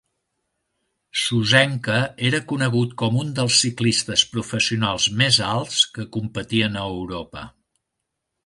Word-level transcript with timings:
Sosenka 1.23 1.97
era 2.29 2.39
conegut 2.53 2.95
com 3.03 3.19
un 3.25 3.29
dels 3.41 3.59
ciclistes 3.65 4.25
professionals 4.33 5.07
més 5.23 5.41
alts 5.53 5.85
que 5.99 6.11
competien 6.17 6.81
a 6.85 6.89
Europa. 6.99 7.49